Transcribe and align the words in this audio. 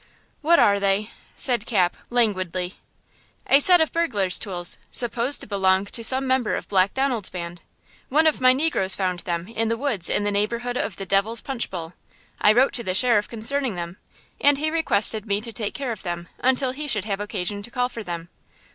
"What 0.41 0.57
are 0.57 0.79
they?" 0.79 1.11
said 1.35 1.67
Cap, 1.67 1.95
languidly. 2.09 2.73
"A 3.45 3.59
set 3.59 3.81
of 3.81 3.91
burglar's 3.91 4.39
tools, 4.39 4.79
supposed 4.89 5.41
to 5.41 5.47
belong 5.47 5.85
to 5.85 6.03
some 6.03 6.25
member 6.25 6.55
of 6.55 6.67
Black 6.67 6.95
Donald's 6.95 7.29
band! 7.29 7.61
One 8.09 8.25
of 8.25 8.41
my 8.41 8.51
negroes 8.51 8.95
found 8.95 9.19
them 9.19 9.47
in 9.47 9.67
the 9.67 9.77
woods 9.77 10.09
in 10.09 10.23
the 10.23 10.31
neighborhood 10.31 10.75
of 10.75 10.95
the 10.95 11.05
Devil's 11.05 11.41
Punch 11.41 11.69
Bowl! 11.69 11.93
I 12.41 12.51
wrote 12.51 12.73
to 12.73 12.83
the 12.83 12.95
sheriff 12.95 13.27
concerning 13.29 13.75
them, 13.75 13.97
and 14.39 14.57
he 14.57 14.71
requested 14.71 15.27
me 15.27 15.39
to 15.39 15.53
take 15.53 15.75
care 15.75 15.91
of 15.91 16.01
them 16.01 16.29
until 16.39 16.71
he 16.71 16.87
should 16.87 17.05
have 17.05 17.19
occasion 17.19 17.61
to 17.61 17.69
call 17.69 17.87
for 17.87 18.01
them. 18.01 18.29